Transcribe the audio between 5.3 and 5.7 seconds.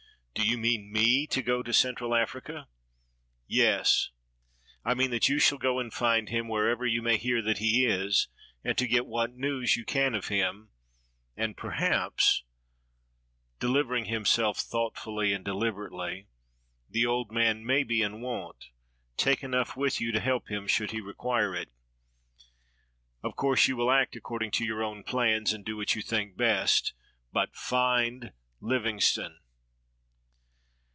shall